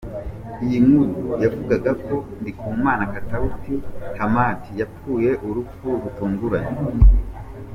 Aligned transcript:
Iyi 0.63 0.77
nkuru 0.85 1.13
yavugaga 1.43 1.91
ko 2.05 2.15
Ndikumana 2.41 3.03
Katawuti 3.13 3.73
Hamadi 4.19 4.69
yapfuye 4.79 5.29
urupfu 5.47 5.87
rutunguranye. 6.01 6.77